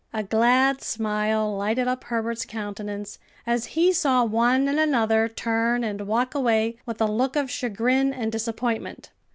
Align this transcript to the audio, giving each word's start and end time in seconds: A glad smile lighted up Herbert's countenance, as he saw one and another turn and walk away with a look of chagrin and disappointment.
A 0.13 0.23
glad 0.23 0.81
smile 0.81 1.55
lighted 1.55 1.87
up 1.87 2.05
Herbert's 2.05 2.43
countenance, 2.43 3.19
as 3.45 3.77
he 3.77 3.93
saw 3.93 4.23
one 4.23 4.67
and 4.67 4.79
another 4.79 5.27
turn 5.27 5.83
and 5.83 6.07
walk 6.07 6.33
away 6.33 6.77
with 6.87 6.99
a 7.01 7.05
look 7.05 7.35
of 7.35 7.51
chagrin 7.51 8.11
and 8.11 8.31
disappointment. 8.31 9.11